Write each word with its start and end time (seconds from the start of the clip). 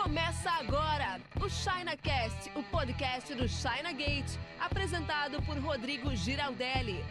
Começa 0.00 0.48
agora 0.50 1.20
o 1.44 1.50
ChinaCast, 1.50 2.52
o 2.54 2.62
podcast 2.62 3.34
do 3.34 3.48
China 3.48 3.92
Gate, 3.92 4.30
apresentado 4.60 5.42
por 5.42 5.58
Rodrigo 5.58 6.14
Giraldelli. 6.14 7.04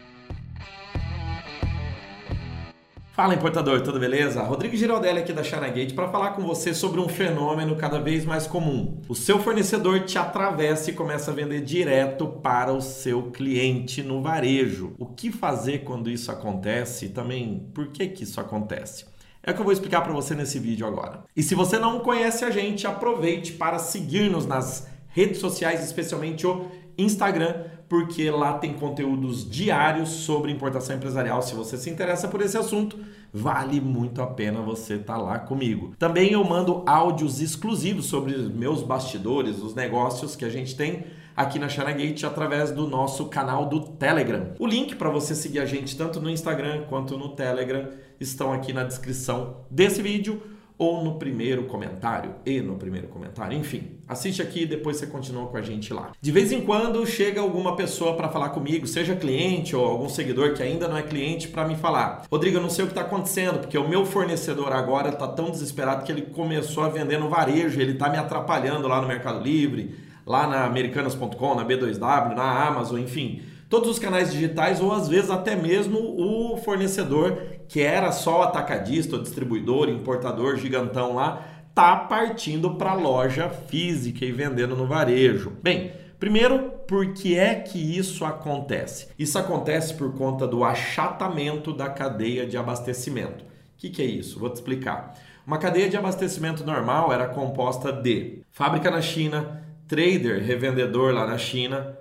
Fala 3.11 3.33
importador, 3.33 3.81
tudo 3.81 3.99
beleza? 3.99 4.41
Rodrigo 4.41 4.77
Giraldelli 4.77 5.19
aqui 5.19 5.33
da 5.33 5.43
China 5.43 5.67
Gate 5.67 5.93
para 5.93 6.07
falar 6.07 6.31
com 6.31 6.43
você 6.43 6.73
sobre 6.73 7.01
um 7.01 7.09
fenômeno 7.09 7.75
cada 7.75 7.99
vez 7.99 8.23
mais 8.23 8.47
comum. 8.47 9.01
O 9.09 9.15
seu 9.15 9.37
fornecedor 9.37 10.05
te 10.05 10.17
atravessa 10.17 10.89
e 10.89 10.93
começa 10.93 11.31
a 11.31 11.33
vender 11.33 11.61
direto 11.61 12.25
para 12.25 12.71
o 12.71 12.81
seu 12.81 13.31
cliente 13.31 14.01
no 14.01 14.21
varejo. 14.21 14.95
O 14.97 15.07
que 15.07 15.29
fazer 15.29 15.79
quando 15.79 16.09
isso 16.09 16.31
acontece 16.31 17.07
e 17.07 17.09
também 17.09 17.69
por 17.75 17.89
que 17.89 18.07
que 18.07 18.23
isso 18.23 18.39
acontece? 18.39 19.16
É 19.47 19.51
o 19.51 19.53
que 19.53 19.61
eu 19.61 19.63
vou 19.63 19.71
explicar 19.71 20.01
para 20.01 20.11
você 20.11 20.35
nesse 20.35 20.59
vídeo 20.59 20.85
agora. 20.85 21.23
E 21.33 21.41
se 21.41 21.55
você 21.55 21.79
não 21.79 22.01
conhece 22.01 22.43
a 22.43 22.51
gente, 22.51 22.85
aproveite 22.85 23.53
para 23.53 23.79
seguir-nos 23.79 24.45
nas 24.45 24.89
redes 25.07 25.39
sociais, 25.39 25.81
especialmente 25.81 26.45
o 26.45 26.65
Instagram, 26.97 27.63
porque 27.87 28.29
lá 28.29 28.57
tem 28.57 28.73
conteúdos 28.73 29.49
diários 29.49 30.09
sobre 30.09 30.51
importação 30.51 30.97
empresarial. 30.97 31.41
Se 31.41 31.55
você 31.55 31.77
se 31.77 31.89
interessa 31.89 32.27
por 32.27 32.41
esse 32.41 32.57
assunto, 32.57 32.99
vale 33.31 33.79
muito 33.79 34.21
a 34.21 34.27
pena 34.27 34.59
você 34.59 34.95
estar 34.95 35.15
tá 35.15 35.21
lá 35.21 35.39
comigo. 35.39 35.93
Também 35.97 36.33
eu 36.33 36.43
mando 36.43 36.83
áudios 36.85 37.39
exclusivos 37.39 38.07
sobre 38.07 38.35
meus 38.35 38.83
bastidores, 38.83 39.63
os 39.63 39.73
negócios 39.73 40.35
que 40.35 40.43
a 40.43 40.49
gente 40.49 40.75
tem 40.75 41.05
aqui 41.37 41.59
na 41.59 41.67
Gate 41.67 42.23
através 42.23 42.71
do 42.71 42.87
nosso 42.87 43.27
canal 43.27 43.67
do 43.67 43.79
Telegram. 43.79 44.53
O 44.57 44.65
link 44.65 44.95
para 44.95 45.11
você 45.11 45.35
seguir 45.35 45.59
a 45.59 45.65
gente 45.67 45.95
tanto 45.95 46.19
no 46.19 46.31
Instagram 46.31 46.85
quanto 46.89 47.15
no 47.15 47.29
Telegram 47.29 47.89
estão 48.19 48.51
aqui 48.51 48.73
na 48.73 48.83
descrição 48.83 49.57
desse 49.69 50.01
vídeo 50.01 50.41
ou 50.79 51.03
no 51.03 51.15
primeiro 51.17 51.65
comentário 51.65 52.35
e 52.45 52.61
no 52.61 52.75
primeiro 52.75 53.07
comentário. 53.07 53.57
Enfim, 53.57 53.97
assiste 54.07 54.41
aqui 54.41 54.63
e 54.63 54.65
depois 54.65 54.97
você 54.97 55.07
continua 55.07 55.47
com 55.47 55.57
a 55.57 55.61
gente 55.61 55.93
lá. 55.93 56.11
De 56.19 56.31
vez 56.31 56.51
em 56.51 56.61
quando 56.61 57.05
chega 57.05 57.41
alguma 57.41 57.75
pessoa 57.75 58.15
para 58.15 58.29
falar 58.29 58.49
comigo, 58.49 58.85
seja 58.87 59.15
cliente 59.15 59.75
ou 59.75 59.85
algum 59.85 60.09
seguidor 60.09 60.53
que 60.53 60.61
ainda 60.61 60.87
não 60.87 60.97
é 60.97 61.03
cliente, 61.03 61.47
para 61.47 61.67
me 61.67 61.75
falar: 61.75 62.25
Rodrigo, 62.31 62.57
eu 62.57 62.61
não 62.61 62.69
sei 62.69 62.83
o 62.83 62.87
que 62.87 62.93
está 62.93 63.01
acontecendo, 63.01 63.59
porque 63.59 63.77
o 63.77 63.87
meu 63.87 64.05
fornecedor 64.05 64.71
agora 64.71 65.09
está 65.09 65.27
tão 65.27 65.49
desesperado 65.49 66.03
que 66.03 66.11
ele 66.11 66.23
começou 66.23 66.83
a 66.83 66.89
vender 66.89 67.19
no 67.19 67.29
varejo, 67.29 67.79
ele 67.79 67.93
está 67.93 68.09
me 68.09 68.17
atrapalhando 68.17 68.87
lá 68.87 69.01
no 69.01 69.07
Mercado 69.07 69.43
Livre, 69.43 70.06
lá 70.27 70.45
na 70.45 70.65
Americanas.com, 70.65 71.55
na 71.55 71.65
B2W, 71.65 72.35
na 72.35 72.67
Amazon, 72.67 72.99
enfim 72.99 73.41
todos 73.69 73.89
os 73.89 73.99
canais 73.99 74.31
digitais 74.31 74.81
ou 74.81 74.91
às 74.91 75.07
vezes 75.07 75.29
até 75.29 75.55
mesmo 75.55 75.99
o 75.99 76.57
fornecedor 76.57 77.37
que 77.67 77.81
era 77.81 78.11
só 78.11 78.43
atacadista, 78.43 79.19
distribuidor, 79.19 79.89
importador 79.89 80.55
gigantão 80.55 81.15
lá, 81.15 81.45
tá 81.75 81.95
partindo 81.95 82.75
para 82.75 82.93
loja 82.93 83.49
física 83.49 84.25
e 84.25 84.31
vendendo 84.31 84.75
no 84.75 84.87
varejo. 84.87 85.53
Bem, 85.61 85.91
primeiro, 86.17 86.71
por 86.87 87.13
que 87.13 87.37
é 87.37 87.55
que 87.55 87.77
isso 87.77 88.23
acontece? 88.23 89.09
Isso 89.19 89.37
acontece 89.37 89.93
por 89.93 90.13
conta 90.13 90.47
do 90.47 90.63
achatamento 90.63 91.73
da 91.73 91.89
cadeia 91.89 92.47
de 92.47 92.57
abastecimento. 92.57 93.43
O 93.43 93.47
que, 93.77 93.89
que 93.89 94.01
é 94.01 94.05
isso? 94.05 94.39
Vou 94.39 94.49
te 94.49 94.55
explicar. 94.55 95.13
Uma 95.45 95.57
cadeia 95.57 95.89
de 95.89 95.97
abastecimento 95.97 96.65
normal 96.65 97.11
era 97.11 97.27
composta 97.27 97.91
de 97.91 98.39
fábrica 98.49 98.89
na 98.89 99.01
China, 99.01 99.61
trader, 99.87 100.43
revendedor 100.43 101.13
lá 101.13 101.25
na 101.25 101.37
China, 101.37 101.97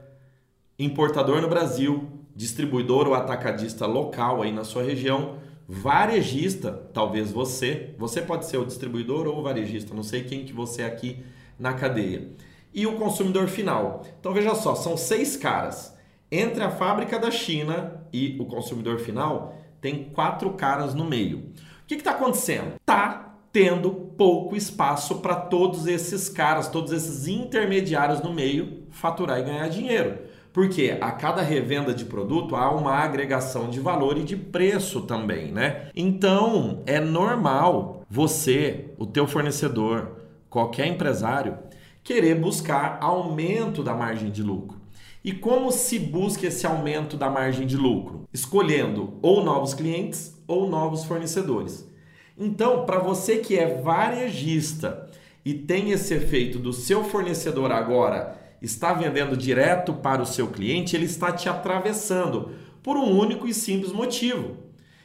importador 0.78 1.40
no 1.40 1.48
Brasil, 1.48 2.08
distribuidor 2.34 3.06
ou 3.06 3.14
atacadista 3.14 3.86
local 3.86 4.42
aí 4.42 4.52
na 4.52 4.64
sua 4.64 4.82
região, 4.82 5.38
varejista, 5.68 6.72
talvez 6.92 7.30
você, 7.30 7.94
você 7.98 8.20
pode 8.20 8.46
ser 8.46 8.58
o 8.58 8.66
distribuidor 8.66 9.26
ou 9.26 9.38
o 9.38 9.42
varejista, 9.42 9.94
não 9.94 10.02
sei 10.02 10.24
quem 10.24 10.44
que 10.44 10.52
você 10.52 10.82
é 10.82 10.86
aqui 10.86 11.24
na 11.58 11.72
cadeia. 11.72 12.28
E 12.74 12.86
o 12.86 12.96
consumidor 12.96 13.48
final. 13.48 14.04
Então 14.20 14.34
veja 14.34 14.54
só, 14.54 14.74
são 14.74 14.96
seis 14.96 15.36
caras. 15.36 15.96
Entre 16.30 16.62
a 16.62 16.70
fábrica 16.70 17.18
da 17.18 17.30
China 17.30 18.02
e 18.12 18.36
o 18.38 18.44
consumidor 18.44 18.98
final, 18.98 19.56
tem 19.80 20.04
quatro 20.04 20.50
caras 20.52 20.92
no 20.92 21.04
meio. 21.04 21.38
O 21.38 21.86
que 21.86 21.94
está 21.94 22.10
acontecendo? 22.10 22.74
Tá 22.84 23.25
tendo 23.56 23.90
pouco 23.90 24.54
espaço 24.54 25.14
para 25.20 25.34
todos 25.34 25.86
esses 25.86 26.28
caras, 26.28 26.68
todos 26.68 26.92
esses 26.92 27.26
intermediários 27.26 28.20
no 28.20 28.30
meio 28.30 28.82
faturar 28.90 29.40
e 29.40 29.44
ganhar 29.44 29.66
dinheiro. 29.70 30.18
Porque 30.52 30.98
a 31.00 31.10
cada 31.10 31.40
revenda 31.40 31.94
de 31.94 32.04
produto 32.04 32.54
há 32.54 32.70
uma 32.70 32.92
agregação 32.92 33.70
de 33.70 33.80
valor 33.80 34.18
e 34.18 34.24
de 34.24 34.36
preço 34.36 35.00
também, 35.00 35.52
né? 35.52 35.88
Então, 35.96 36.82
é 36.84 37.00
normal 37.00 38.04
você, 38.10 38.90
o 38.98 39.06
teu 39.06 39.26
fornecedor, 39.26 40.18
qualquer 40.50 40.88
empresário, 40.88 41.56
querer 42.04 42.34
buscar 42.34 42.98
aumento 43.00 43.82
da 43.82 43.94
margem 43.94 44.28
de 44.28 44.42
lucro. 44.42 44.78
E 45.24 45.32
como 45.32 45.72
se 45.72 45.98
busca 45.98 46.46
esse 46.46 46.66
aumento 46.66 47.16
da 47.16 47.30
margem 47.30 47.66
de 47.66 47.78
lucro? 47.78 48.28
Escolhendo 48.34 49.14
ou 49.22 49.42
novos 49.42 49.72
clientes 49.72 50.38
ou 50.46 50.68
novos 50.68 51.06
fornecedores. 51.06 51.95
Então, 52.38 52.84
para 52.84 52.98
você 52.98 53.38
que 53.38 53.58
é 53.58 53.80
varejista 53.80 55.08
e 55.44 55.54
tem 55.54 55.90
esse 55.90 56.12
efeito 56.12 56.58
do 56.58 56.72
seu 56.72 57.02
fornecedor 57.04 57.72
agora 57.72 58.38
está 58.60 58.92
vendendo 58.92 59.36
direto 59.36 59.94
para 59.94 60.20
o 60.20 60.26
seu 60.26 60.48
cliente, 60.48 60.94
ele 60.94 61.06
está 61.06 61.32
te 61.32 61.48
atravessando 61.48 62.52
por 62.82 62.96
um 62.96 63.18
único 63.18 63.46
e 63.46 63.54
simples 63.54 63.92
motivo. 63.92 64.56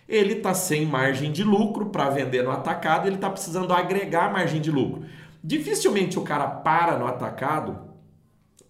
Ele 0.08 0.34
está 0.34 0.54
sem 0.54 0.86
margem 0.86 1.32
de 1.32 1.44
lucro 1.44 1.86
para 1.86 2.10
vender 2.10 2.44
no 2.44 2.52
atacado, 2.52 3.08
ele 3.08 3.16
está 3.16 3.30
precisando 3.30 3.72
agregar 3.72 4.34
margem 4.34 4.60
de 4.60 4.70
lucro. 4.70 5.06
Dificilmente 5.44 6.20
o 6.20 6.24
cara 6.24 6.48
para 6.48 6.98
no 6.98 7.08
atacado 7.08 7.80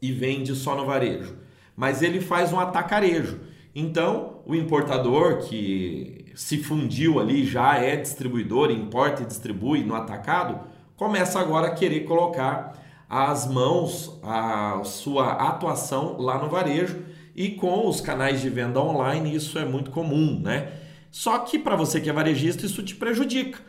e 0.01 0.11
vende 0.11 0.53
só 0.55 0.75
no 0.75 0.85
varejo, 0.85 1.35
mas 1.75 2.01
ele 2.01 2.21
faz 2.21 2.53
um 2.53 2.59
atacarejo. 2.59 3.39
Então, 3.73 4.30
o 4.45 4.55
importador 4.55 5.39
que 5.39 6.25
se 6.35 6.57
fundiu 6.57 7.19
ali, 7.19 7.45
já 7.45 7.75
é 7.77 7.95
distribuidor, 7.95 8.71
importa 8.71 9.23
e 9.23 9.25
distribui 9.25 9.83
no 9.83 9.95
atacado, 9.95 10.59
começa 10.95 11.39
agora 11.39 11.67
a 11.67 11.75
querer 11.75 12.01
colocar 12.01 12.79
as 13.09 13.45
mãos 13.45 14.19
a 14.23 14.81
sua 14.85 15.33
atuação 15.33 16.17
lá 16.17 16.41
no 16.41 16.49
varejo 16.49 17.03
e 17.35 17.49
com 17.49 17.87
os 17.87 17.99
canais 17.99 18.41
de 18.41 18.49
venda 18.49 18.79
online 18.79 19.35
isso 19.35 19.59
é 19.59 19.65
muito 19.65 19.91
comum, 19.91 20.39
né? 20.39 20.71
Só 21.11 21.39
que 21.39 21.59
para 21.59 21.75
você 21.75 21.99
que 21.99 22.09
é 22.09 22.13
varejista 22.13 22.65
isso 22.65 22.81
te 22.83 22.95
prejudica, 22.95 23.59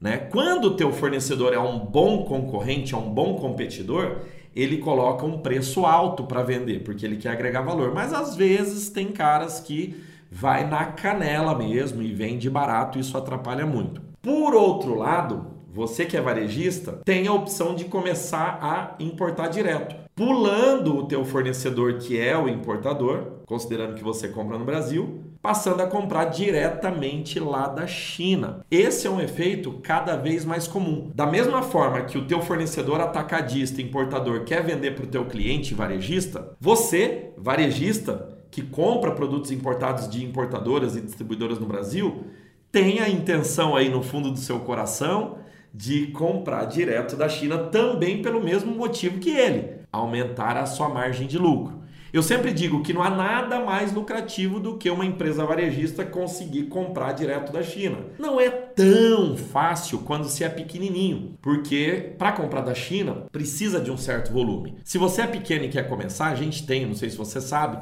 né? 0.00 0.18
Quando 0.18 0.66
o 0.66 0.76
teu 0.76 0.92
fornecedor 0.92 1.52
é 1.52 1.58
um 1.58 1.80
bom 1.80 2.24
concorrente, 2.24 2.94
é 2.94 2.96
um 2.96 3.10
bom 3.10 3.34
competidor, 3.34 4.18
ele 4.54 4.78
coloca 4.78 5.26
um 5.26 5.38
preço 5.38 5.84
alto 5.84 6.24
para 6.24 6.42
vender, 6.42 6.84
porque 6.84 7.04
ele 7.04 7.16
quer 7.16 7.30
agregar 7.30 7.62
valor. 7.62 7.92
Mas 7.92 8.12
às 8.12 8.36
vezes 8.36 8.88
tem 8.88 9.08
caras 9.08 9.58
que 9.58 9.96
vai 10.32 10.66
na 10.66 10.86
canela 10.86 11.54
mesmo 11.54 12.02
e 12.02 12.10
vende 12.14 12.48
barato, 12.48 12.98
isso 12.98 13.18
atrapalha 13.18 13.66
muito. 13.66 14.00
Por 14.22 14.54
outro 14.54 14.94
lado, 14.94 15.46
você 15.70 16.06
que 16.06 16.16
é 16.16 16.22
varejista, 16.22 17.00
tem 17.04 17.28
a 17.28 17.32
opção 17.34 17.74
de 17.74 17.84
começar 17.84 18.58
a 18.62 18.94
importar 19.02 19.48
direto. 19.48 19.94
Pulando 20.14 20.96
o 20.96 21.06
teu 21.06 21.24
fornecedor 21.24 21.98
que 21.98 22.18
é 22.18 22.36
o 22.36 22.48
importador, 22.48 23.40
considerando 23.46 23.94
que 23.94 24.04
você 24.04 24.28
compra 24.28 24.58
no 24.58 24.64
Brasil, 24.64 25.22
passando 25.42 25.80
a 25.80 25.86
comprar 25.86 26.26
diretamente 26.26 27.40
lá 27.40 27.66
da 27.66 27.86
China. 27.86 28.64
Esse 28.70 29.06
é 29.06 29.10
um 29.10 29.20
efeito 29.20 29.80
cada 29.82 30.16
vez 30.16 30.44
mais 30.44 30.68
comum. 30.68 31.10
Da 31.14 31.26
mesma 31.26 31.62
forma 31.62 32.02
que 32.02 32.16
o 32.16 32.26
teu 32.26 32.40
fornecedor 32.40 33.00
atacadista, 33.00 33.82
importador 33.82 34.44
quer 34.44 34.62
vender 34.62 34.92
para 34.92 35.04
o 35.04 35.08
teu 35.08 35.24
cliente 35.24 35.74
varejista, 35.74 36.52
você, 36.60 37.32
varejista, 37.36 38.31
que 38.52 38.60
compra 38.60 39.10
produtos 39.12 39.50
importados 39.50 40.08
de 40.08 40.22
importadoras 40.22 40.94
e 40.94 41.00
distribuidoras 41.00 41.58
no 41.58 41.66
Brasil, 41.66 42.26
tem 42.70 43.00
a 43.00 43.08
intenção 43.08 43.74
aí 43.74 43.88
no 43.88 44.02
fundo 44.02 44.30
do 44.30 44.38
seu 44.38 44.60
coração 44.60 45.38
de 45.74 46.08
comprar 46.08 46.66
direto 46.66 47.16
da 47.16 47.30
China 47.30 47.56
também 47.56 48.20
pelo 48.20 48.44
mesmo 48.44 48.74
motivo 48.74 49.18
que 49.18 49.30
ele, 49.30 49.78
aumentar 49.90 50.58
a 50.58 50.66
sua 50.66 50.90
margem 50.90 51.26
de 51.26 51.38
lucro. 51.38 51.80
Eu 52.12 52.22
sempre 52.22 52.52
digo 52.52 52.82
que 52.82 52.92
não 52.92 53.02
há 53.02 53.08
nada 53.08 53.58
mais 53.58 53.90
lucrativo 53.90 54.60
do 54.60 54.76
que 54.76 54.90
uma 54.90 55.06
empresa 55.06 55.46
varejista 55.46 56.04
conseguir 56.04 56.64
comprar 56.64 57.12
direto 57.12 57.50
da 57.50 57.62
China. 57.62 58.00
Não 58.18 58.38
é 58.38 58.50
tão 58.50 59.34
fácil 59.34 60.00
quando 60.00 60.28
se 60.28 60.44
é 60.44 60.48
pequenininho, 60.50 61.38
porque 61.40 62.12
para 62.18 62.32
comprar 62.32 62.60
da 62.60 62.74
China 62.74 63.24
precisa 63.32 63.80
de 63.80 63.90
um 63.90 63.96
certo 63.96 64.30
volume. 64.30 64.76
Se 64.84 64.98
você 64.98 65.22
é 65.22 65.26
pequeno 65.26 65.64
e 65.64 65.70
quer 65.70 65.88
começar, 65.88 66.26
a 66.26 66.34
gente 66.34 66.66
tem, 66.66 66.84
não 66.84 66.94
sei 66.94 67.08
se 67.08 67.16
você 67.16 67.40
sabe, 67.40 67.78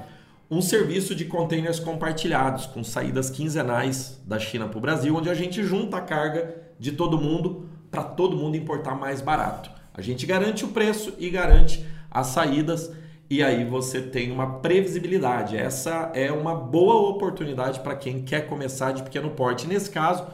um 0.50 0.60
serviço 0.60 1.14
de 1.14 1.24
containers 1.26 1.78
compartilhados 1.78 2.66
com 2.66 2.82
saídas 2.82 3.30
quinzenais 3.30 4.20
da 4.26 4.38
China 4.38 4.66
para 4.66 4.78
o 4.78 4.80
Brasil, 4.80 5.14
onde 5.14 5.30
a 5.30 5.34
gente 5.34 5.62
junta 5.62 5.98
a 5.98 6.00
carga 6.00 6.56
de 6.78 6.92
todo 6.92 7.16
mundo 7.16 7.68
para 7.90 8.02
todo 8.02 8.36
mundo 8.36 8.56
importar 8.56 8.96
mais 8.96 9.20
barato. 9.20 9.70
A 9.94 10.02
gente 10.02 10.26
garante 10.26 10.64
o 10.64 10.68
preço 10.68 11.14
e 11.18 11.30
garante 11.30 11.86
as 12.10 12.28
saídas 12.28 12.90
e 13.28 13.44
aí 13.44 13.64
você 13.64 14.00
tem 14.00 14.32
uma 14.32 14.58
previsibilidade. 14.58 15.56
Essa 15.56 16.10
é 16.14 16.32
uma 16.32 16.52
boa 16.52 17.08
oportunidade 17.10 17.78
para 17.78 17.94
quem 17.94 18.22
quer 18.22 18.48
começar 18.48 18.90
de 18.90 19.04
pequeno 19.04 19.30
porte. 19.30 19.68
Nesse 19.68 19.88
caso, 19.88 20.26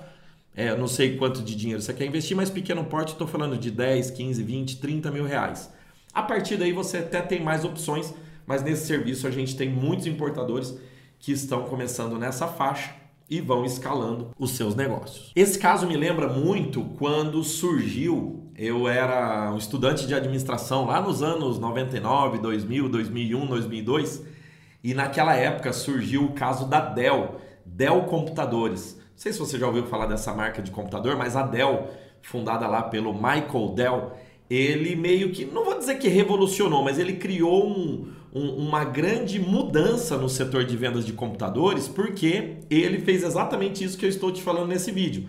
é, 0.55 0.75
não 0.75 0.87
sei 0.87 1.19
quanto 1.19 1.43
de 1.43 1.55
dinheiro 1.55 1.83
você 1.83 1.93
quer 1.93 2.07
investir, 2.07 2.35
mas 2.35 2.49
pequeno 2.49 2.85
porte, 2.85 3.13
estou 3.13 3.27
falando 3.27 3.59
de 3.59 3.71
10, 3.71 4.13
15, 4.13 4.43
20, 4.43 4.77
30 4.79 5.11
mil 5.11 5.27
reais. 5.27 5.71
A 6.15 6.23
partir 6.23 6.57
daí 6.57 6.73
você 6.73 6.99
até 6.99 7.21
tem 7.21 7.43
mais 7.43 7.67
opções, 7.67 8.15
mas 8.47 8.63
nesse 8.63 8.87
serviço 8.87 9.27
a 9.27 9.31
gente 9.31 9.57
tem 9.57 9.69
muitos 9.69 10.07
importadores 10.07 10.79
que 11.19 11.33
estão 11.33 11.65
começando 11.65 12.19
nessa 12.19 12.47
faixa 12.47 12.95
e 13.29 13.41
vão 13.41 13.65
escalando 13.65 14.31
os 14.39 14.53
seus 14.53 14.75
negócios. 14.75 15.33
Esse 15.35 15.59
caso 15.59 15.87
me 15.87 15.97
lembra 15.97 16.29
muito 16.29 16.85
quando 16.97 17.43
surgiu, 17.43 18.51
eu 18.57 18.87
era 18.87 19.53
um 19.53 19.57
estudante 19.57 20.07
de 20.07 20.15
administração 20.15 20.87
lá 20.87 21.01
nos 21.01 21.23
anos 21.23 21.59
99, 21.59 22.39
2000, 22.39 22.89
2001, 22.89 23.47
2002, 23.47 24.23
e 24.83 24.95
naquela 24.95 25.35
época 25.35 25.73
surgiu 25.73 26.25
o 26.25 26.33
caso 26.33 26.69
da 26.69 26.81
Dell, 26.81 27.41
Dell 27.65 28.03
Computadores. 28.05 28.97
Não 28.97 29.17
sei 29.17 29.33
se 29.33 29.39
você 29.39 29.59
já 29.59 29.67
ouviu 29.67 29.87
falar 29.87 30.07
dessa 30.07 30.33
marca 30.33 30.63
de 30.63 30.71
computador, 30.71 31.17
mas 31.17 31.35
a 31.35 31.43
Dell, 31.43 31.89
fundada 32.23 32.69
lá 32.69 32.83
pelo 32.83 33.13
Michael 33.13 33.73
Dell, 33.75 34.13
ele 34.49 34.95
meio 34.95 35.31
que, 35.31 35.45
não 35.45 35.65
vou 35.65 35.79
dizer 35.79 35.99
que 35.99 36.09
revolucionou, 36.09 36.83
mas 36.83 36.99
ele 36.99 37.15
criou 37.15 37.67
um, 37.69 38.09
um, 38.33 38.67
uma 38.67 38.85
grande 38.85 39.39
mudança 39.41 40.17
no 40.17 40.29
setor 40.29 40.65
de 40.65 40.77
vendas 40.77 41.05
de 41.05 41.13
computadores, 41.13 41.89
porque 41.89 42.59
ele 42.71 43.01
fez 43.01 43.25
exatamente 43.25 43.83
isso 43.83 43.99
que 43.99 44.05
eu 44.05 44.11
estou 44.11 44.31
te 44.31 44.43
falando 44.43 44.69
nesse 44.69 44.93
vídeo. 44.93 45.29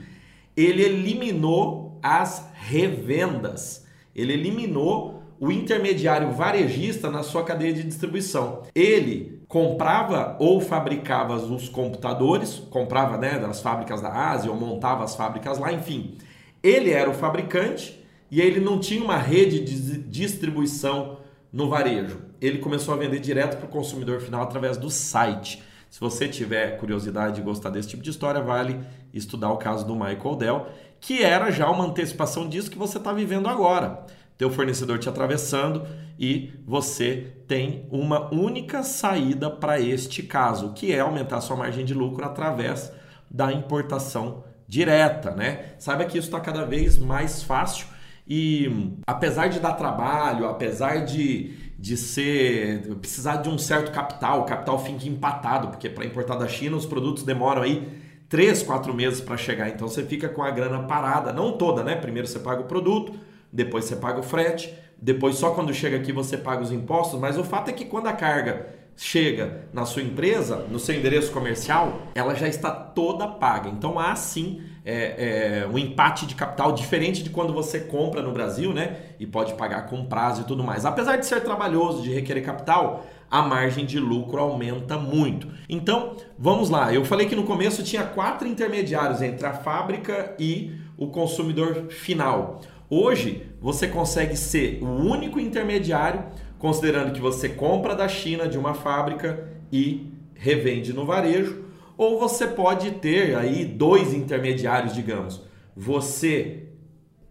Ele 0.55 0.83
eliminou 0.83 1.99
as 2.01 2.49
revendas, 2.53 3.85
ele 4.15 4.33
eliminou 4.33 5.23
o 5.39 5.51
intermediário 5.51 6.31
varejista 6.31 7.09
na 7.09 7.23
sua 7.23 7.43
cadeia 7.43 7.73
de 7.73 7.83
distribuição. 7.83 8.63
Ele 8.73 9.41
comprava 9.47 10.35
ou 10.39 10.59
fabricava 10.59 11.35
os 11.35 11.69
computadores, 11.69 12.55
comprava 12.69 13.17
né, 13.17 13.39
das 13.39 13.61
fábricas 13.61 14.01
da 14.01 14.11
Ásia 14.31 14.51
ou 14.51 14.57
montava 14.57 15.03
as 15.03 15.15
fábricas 15.15 15.57
lá, 15.57 15.71
enfim. 15.71 16.17
Ele 16.61 16.91
era 16.91 17.09
o 17.09 17.13
fabricante 17.13 18.03
e 18.29 18.41
ele 18.41 18.59
não 18.59 18.79
tinha 18.79 19.03
uma 19.03 19.17
rede 19.17 19.59
de 19.59 19.97
distribuição 19.99 21.19
no 21.51 21.69
varejo. 21.69 22.21
Ele 22.41 22.59
começou 22.59 22.93
a 22.93 22.97
vender 22.97 23.19
direto 23.19 23.57
para 23.57 23.65
o 23.65 23.69
consumidor 23.69 24.19
final 24.19 24.41
através 24.41 24.77
do 24.77 24.89
site. 24.89 25.63
Se 25.89 25.99
você 25.99 26.27
tiver 26.27 26.77
curiosidade 26.77 27.39
e 27.39 27.43
gostar 27.43 27.69
desse 27.69 27.89
tipo 27.89 28.03
de 28.03 28.09
história, 28.09 28.41
vale 28.41 28.79
estudar 29.13 29.51
o 29.51 29.57
caso 29.57 29.85
do 29.85 29.95
Michael 29.95 30.35
Dell, 30.35 30.67
que 30.99 31.23
era 31.23 31.49
já 31.51 31.69
uma 31.69 31.85
antecipação 31.85 32.47
disso 32.47 32.69
que 32.69 32.77
você 32.77 32.97
está 32.97 33.13
vivendo 33.13 33.47
agora. 33.47 34.05
Teu 34.37 34.51
fornecedor 34.51 34.99
te 34.99 35.09
atravessando 35.09 35.87
e 36.19 36.51
você 36.65 37.33
tem 37.47 37.87
uma 37.89 38.31
única 38.33 38.83
saída 38.83 39.49
para 39.49 39.79
este 39.79 40.21
caso, 40.21 40.73
que 40.73 40.91
é 40.91 40.99
aumentar 40.99 41.41
sua 41.41 41.55
margem 41.55 41.85
de 41.85 41.93
lucro 41.93 42.25
através 42.25 42.91
da 43.31 43.51
importação 43.51 44.43
direta, 44.67 45.31
né? 45.31 45.73
Saiba 45.79 46.05
que 46.05 46.17
isso 46.17 46.27
está 46.27 46.39
cada 46.39 46.65
vez 46.65 46.97
mais 46.97 47.41
fácil 47.41 47.87
e 48.27 48.93
apesar 49.05 49.47
de 49.47 49.59
dar 49.59 49.73
trabalho, 49.73 50.45
apesar 50.47 51.05
de, 51.05 51.53
de 51.79 51.95
ser 51.95 52.81
precisar 52.95 53.37
de 53.37 53.49
um 53.49 53.57
certo 53.57 53.91
capital, 53.91 54.41
o 54.41 54.43
capital 54.43 54.83
fica 54.83 55.07
empatado, 55.07 55.69
porque 55.69 55.89
para 55.89 56.05
importar 56.05 56.35
da 56.35 56.47
China 56.47 56.75
os 56.75 56.85
produtos 56.85 57.23
demoram 57.23 57.61
aí 57.61 57.87
3, 58.27 58.63
4 58.63 58.93
meses 58.93 59.21
para 59.21 59.37
chegar, 59.37 59.69
então 59.69 59.87
você 59.87 60.03
fica 60.03 60.27
com 60.27 60.43
a 60.43 60.51
grana 60.51 60.83
parada, 60.83 61.31
não 61.31 61.57
toda, 61.57 61.83
né? 61.83 61.95
Primeiro 61.95 62.27
você 62.27 62.39
paga 62.39 62.61
o 62.61 62.65
produto, 62.65 63.13
depois 63.51 63.85
você 63.85 63.95
paga 63.95 64.19
o 64.19 64.23
frete, 64.23 64.73
depois 65.01 65.35
só 65.35 65.51
quando 65.51 65.73
chega 65.73 65.95
aqui 65.95 66.11
você 66.11 66.37
paga 66.37 66.61
os 66.61 66.71
impostos, 66.71 67.19
mas 67.19 67.37
o 67.37 67.43
fato 67.45 67.69
é 67.69 67.73
que 67.73 67.85
quando 67.85 68.07
a 68.07 68.13
carga 68.13 68.75
chega 68.97 69.69
na 69.71 69.85
sua 69.85 70.01
empresa, 70.01 70.65
no 70.69 70.79
seu 70.79 70.95
endereço 70.95 71.31
comercial, 71.31 72.01
ela 72.15 72.33
já 72.33 72.47
está 72.47 72.71
toda 72.71 73.27
paga. 73.27 73.69
Então 73.69 73.99
há 73.99 74.15
sim 74.15 74.61
é, 74.89 75.63
é, 75.63 75.67
um 75.67 75.77
empate 75.77 76.25
de 76.25 76.33
capital 76.33 76.71
diferente 76.71 77.21
de 77.21 77.29
quando 77.29 77.51
você 77.51 77.81
compra 77.81 78.21
no 78.21 78.31
Brasil, 78.31 78.73
né? 78.73 78.95
E 79.19 79.27
pode 79.27 79.53
pagar 79.55 79.85
com 79.87 80.05
prazo 80.05 80.43
e 80.43 80.43
tudo 80.45 80.63
mais. 80.63 80.85
Apesar 80.85 81.17
de 81.17 81.25
ser 81.25 81.41
trabalhoso, 81.41 82.01
de 82.01 82.13
requerer 82.13 82.41
capital, 82.41 83.05
a 83.29 83.41
margem 83.41 83.85
de 83.85 83.99
lucro 83.99 84.39
aumenta 84.39 84.97
muito. 84.97 85.49
Então, 85.67 86.15
vamos 86.39 86.69
lá. 86.69 86.93
Eu 86.93 87.03
falei 87.03 87.27
que 87.27 87.35
no 87.35 87.43
começo 87.43 87.83
tinha 87.83 88.03
quatro 88.03 88.47
intermediários 88.47 89.21
entre 89.21 89.45
a 89.45 89.51
fábrica 89.51 90.33
e 90.39 90.79
o 90.97 91.07
consumidor 91.07 91.87
final. 91.89 92.61
Hoje, 92.89 93.45
você 93.59 93.89
consegue 93.89 94.37
ser 94.37 94.81
o 94.81 94.87
único 94.87 95.37
intermediário, 95.37 96.23
considerando 96.57 97.11
que 97.11 97.19
você 97.19 97.49
compra 97.49 97.93
da 97.93 98.07
China 98.07 98.47
de 98.47 98.57
uma 98.57 98.73
fábrica 98.73 99.49
e 99.69 100.13
revende 100.33 100.93
no 100.93 101.05
varejo 101.05 101.66
ou 101.97 102.19
você 102.19 102.47
pode 102.47 102.91
ter 102.91 103.35
aí 103.35 103.65
dois 103.65 104.13
intermediários, 104.13 104.93
digamos. 104.93 105.41
Você, 105.75 106.69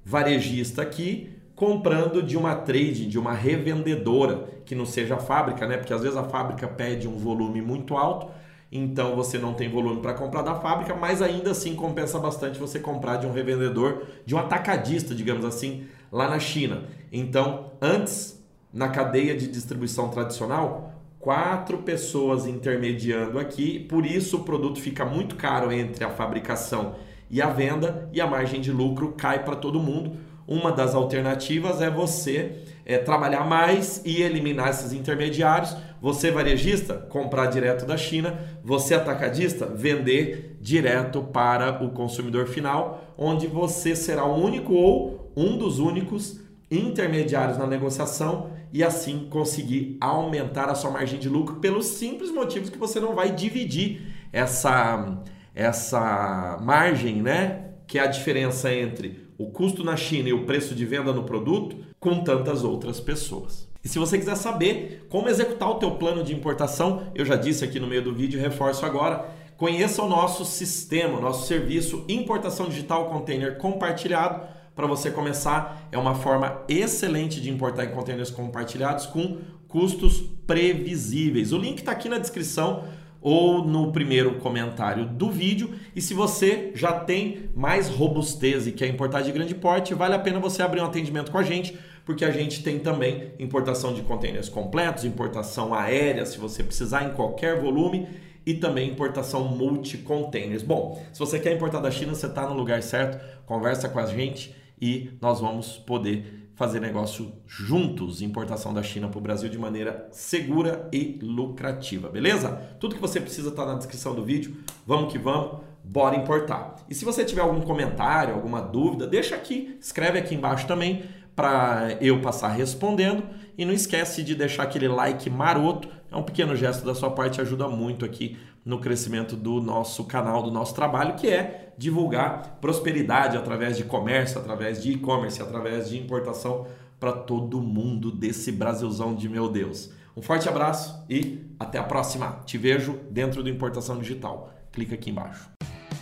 varejista 0.04 0.82
aqui, 0.82 1.30
comprando 1.54 2.22
de 2.22 2.36
uma 2.36 2.54
trade, 2.54 3.06
de 3.06 3.18
uma 3.18 3.32
revendedora, 3.32 4.48
que 4.64 4.74
não 4.74 4.84
seja 4.84 5.14
a 5.14 5.18
fábrica, 5.18 5.66
né? 5.66 5.76
Porque 5.76 5.92
às 5.92 6.02
vezes 6.02 6.16
a 6.16 6.24
fábrica 6.24 6.66
pede 6.66 7.08
um 7.08 7.16
volume 7.16 7.62
muito 7.62 7.96
alto, 7.96 8.28
então 8.70 9.14
você 9.14 9.38
não 9.38 9.54
tem 9.54 9.70
volume 9.70 10.02
para 10.02 10.12
comprar 10.12 10.42
da 10.42 10.56
fábrica, 10.56 10.94
mas 10.94 11.22
ainda 11.22 11.52
assim 11.52 11.74
compensa 11.74 12.18
bastante 12.18 12.58
você 12.58 12.80
comprar 12.80 13.16
de 13.16 13.26
um 13.26 13.32
revendedor, 13.32 14.02
de 14.26 14.34
um 14.34 14.38
atacadista, 14.38 15.14
digamos 15.14 15.44
assim, 15.44 15.86
lá 16.10 16.28
na 16.28 16.40
China. 16.40 16.84
Então, 17.12 17.72
antes, 17.80 18.44
na 18.72 18.88
cadeia 18.88 19.36
de 19.36 19.46
distribuição 19.46 20.10
tradicional, 20.10 20.95
quatro 21.26 21.78
pessoas 21.78 22.46
intermediando 22.46 23.40
aqui, 23.40 23.80
por 23.80 24.06
isso 24.06 24.36
o 24.36 24.44
produto 24.44 24.80
fica 24.80 25.04
muito 25.04 25.34
caro 25.34 25.72
entre 25.72 26.04
a 26.04 26.10
fabricação 26.10 26.94
e 27.28 27.42
a 27.42 27.48
venda 27.48 28.08
e 28.12 28.20
a 28.20 28.28
margem 28.28 28.60
de 28.60 28.70
lucro 28.70 29.12
cai 29.18 29.42
para 29.42 29.56
todo 29.56 29.80
mundo. 29.80 30.18
Uma 30.46 30.70
das 30.70 30.94
alternativas 30.94 31.82
é 31.82 31.90
você 31.90 32.62
é, 32.84 32.96
trabalhar 32.98 33.44
mais 33.44 34.00
e 34.04 34.22
eliminar 34.22 34.68
esses 34.68 34.92
intermediários. 34.92 35.76
Você, 36.00 36.30
varejista, 36.30 36.94
comprar 36.94 37.46
direto 37.46 37.84
da 37.84 37.96
China. 37.96 38.38
Você, 38.62 38.94
atacadista, 38.94 39.66
vender 39.66 40.56
direto 40.60 41.24
para 41.24 41.82
o 41.82 41.90
consumidor 41.90 42.46
final, 42.46 43.12
onde 43.18 43.48
você 43.48 43.96
será 43.96 44.24
o 44.24 44.40
único 44.40 44.74
ou 44.74 45.32
um 45.36 45.58
dos 45.58 45.80
únicos 45.80 46.45
intermediários 46.70 47.58
na 47.58 47.66
negociação 47.66 48.50
e 48.72 48.82
assim 48.82 49.28
conseguir 49.30 49.96
aumentar 50.00 50.68
a 50.68 50.74
sua 50.74 50.90
margem 50.90 51.18
de 51.18 51.28
lucro 51.28 51.56
pelos 51.56 51.86
simples 51.86 52.30
motivos 52.30 52.70
que 52.70 52.78
você 52.78 52.98
não 53.00 53.14
vai 53.14 53.30
dividir 53.32 54.12
essa 54.32 55.22
essa 55.54 56.58
margem, 56.60 57.22
né, 57.22 57.70
que 57.86 57.98
é 57.98 58.02
a 58.02 58.06
diferença 58.06 58.70
entre 58.74 59.26
o 59.38 59.46
custo 59.46 59.82
na 59.82 59.96
China 59.96 60.28
e 60.28 60.32
o 60.34 60.44
preço 60.44 60.74
de 60.74 60.84
venda 60.84 61.14
no 61.14 61.24
produto 61.24 61.78
com 61.98 62.22
tantas 62.22 62.62
outras 62.62 63.00
pessoas. 63.00 63.66
E 63.82 63.88
se 63.88 63.98
você 63.98 64.18
quiser 64.18 64.36
saber 64.36 65.06
como 65.08 65.28
executar 65.28 65.70
o 65.70 65.76
teu 65.76 65.92
plano 65.92 66.22
de 66.22 66.34
importação, 66.34 67.04
eu 67.14 67.24
já 67.24 67.36
disse 67.36 67.64
aqui 67.64 67.80
no 67.80 67.86
meio 67.86 68.02
do 68.02 68.12
vídeo, 68.12 68.40
reforço 68.40 68.84
agora, 68.84 69.30
conheça 69.56 70.02
o 70.02 70.08
nosso 70.08 70.44
sistema, 70.44 71.18
o 71.18 71.22
nosso 71.22 71.46
serviço 71.46 72.04
Importação 72.06 72.68
Digital 72.68 73.08
Container 73.08 73.56
Compartilhado 73.56 74.46
para 74.76 74.86
você 74.86 75.10
começar. 75.10 75.88
É 75.90 75.96
uma 75.96 76.14
forma 76.14 76.62
excelente 76.68 77.40
de 77.40 77.50
importar 77.50 77.86
em 77.86 77.90
containers 77.90 78.30
compartilhados 78.30 79.06
com 79.06 79.38
custos 79.66 80.20
previsíveis. 80.46 81.52
O 81.52 81.58
link 81.58 81.78
está 81.78 81.92
aqui 81.92 82.08
na 82.08 82.18
descrição 82.18 82.84
ou 83.20 83.64
no 83.64 83.90
primeiro 83.90 84.36
comentário 84.36 85.06
do 85.06 85.30
vídeo. 85.30 85.74
E 85.96 86.00
se 86.00 86.14
você 86.14 86.70
já 86.74 86.92
tem 86.92 87.50
mais 87.56 87.88
robustez 87.88 88.66
e 88.66 88.72
quer 88.72 88.86
importar 88.86 89.22
de 89.22 89.32
grande 89.32 89.54
porte, 89.54 89.94
vale 89.94 90.14
a 90.14 90.18
pena 90.18 90.38
você 90.38 90.62
abrir 90.62 90.80
um 90.80 90.84
atendimento 90.84 91.32
com 91.32 91.38
a 91.38 91.42
gente, 91.42 91.76
porque 92.04 92.24
a 92.24 92.30
gente 92.30 92.62
tem 92.62 92.78
também 92.78 93.32
importação 93.38 93.92
de 93.92 94.02
containers 94.02 94.48
completos, 94.48 95.04
importação 95.04 95.74
aérea, 95.74 96.24
se 96.24 96.38
você 96.38 96.62
precisar 96.62 97.04
em 97.04 97.14
qualquer 97.14 97.60
volume, 97.60 98.06
e 98.44 98.54
também 98.54 98.90
importação 98.90 99.42
multi-containers. 99.42 100.62
Bom, 100.62 101.04
se 101.12 101.18
você 101.18 101.40
quer 101.40 101.52
importar 101.52 101.80
da 101.80 101.90
China, 101.90 102.14
você 102.14 102.26
está 102.26 102.48
no 102.48 102.54
lugar 102.54 102.80
certo, 102.80 103.20
conversa 103.44 103.88
com 103.88 103.98
a 103.98 104.06
gente 104.06 104.54
e 104.80 105.10
nós 105.20 105.40
vamos 105.40 105.78
poder 105.78 106.46
fazer 106.56 106.80
negócio 106.80 107.32
juntos, 107.46 108.22
importação 108.22 108.72
da 108.72 108.82
China 108.82 109.08
para 109.08 109.18
o 109.18 109.20
Brasil 109.20 109.48
de 109.48 109.58
maneira 109.58 110.08
segura 110.10 110.88
e 110.90 111.18
lucrativa, 111.22 112.08
beleza? 112.08 112.50
Tudo 112.80 112.94
que 112.94 113.00
você 113.00 113.20
precisa 113.20 113.50
está 113.50 113.66
na 113.66 113.74
descrição 113.74 114.14
do 114.14 114.24
vídeo. 114.24 114.56
Vamos 114.86 115.12
que 115.12 115.18
vamos, 115.18 115.60
bora 115.84 116.16
importar. 116.16 116.76
E 116.88 116.94
se 116.94 117.04
você 117.04 117.24
tiver 117.24 117.42
algum 117.42 117.60
comentário, 117.60 118.34
alguma 118.34 118.62
dúvida, 118.62 119.06
deixa 119.06 119.34
aqui, 119.34 119.76
escreve 119.78 120.18
aqui 120.18 120.34
embaixo 120.34 120.66
também 120.66 121.04
para 121.34 121.98
eu 122.00 122.22
passar 122.22 122.48
respondendo. 122.48 123.22
E 123.58 123.64
não 123.66 123.72
esquece 123.72 124.22
de 124.22 124.34
deixar 124.34 124.62
aquele 124.62 124.88
like 124.88 125.28
maroto. 125.28 125.88
É 126.10 126.16
um 126.16 126.22
pequeno 126.22 126.56
gesto 126.56 126.86
da 126.86 126.94
sua 126.94 127.10
parte, 127.10 127.40
ajuda 127.40 127.68
muito 127.68 128.04
aqui 128.04 128.38
no 128.66 128.80
crescimento 128.80 129.36
do 129.36 129.60
nosso 129.60 130.04
canal, 130.04 130.42
do 130.42 130.50
nosso 130.50 130.74
trabalho, 130.74 131.14
que 131.14 131.28
é 131.28 131.72
divulgar 131.78 132.58
prosperidade 132.60 133.36
através 133.36 133.76
de 133.76 133.84
comércio, 133.84 134.40
através 134.40 134.82
de 134.82 134.90
e-commerce, 134.90 135.40
através 135.40 135.88
de 135.88 135.96
importação 135.96 136.66
para 136.98 137.12
todo 137.12 137.60
mundo 137.60 138.10
desse 138.10 138.50
Brasilzão 138.50 139.14
de 139.14 139.28
meu 139.28 139.48
Deus. 139.48 139.92
Um 140.16 140.22
forte 140.22 140.48
abraço 140.48 141.04
e 141.08 141.46
até 141.60 141.78
a 141.78 141.84
próxima. 141.84 142.40
Te 142.44 142.58
vejo 142.58 142.98
dentro 143.10 143.42
do 143.42 143.48
Importação 143.48 143.98
Digital. 143.98 144.52
Clica 144.72 144.96
aqui 144.96 145.10
embaixo. 145.10 145.48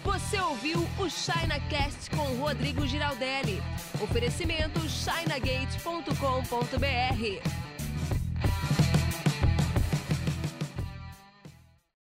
Você 0.03 0.41
ouviu 0.41 0.79
o 0.99 1.11
ChinaCast 1.11 2.11
com 2.11 2.23
Rodrigo 2.41 2.87
Giraldelli. 2.87 3.63
Oferecimento 4.01 4.81
chinagate.com.br. 4.89 7.64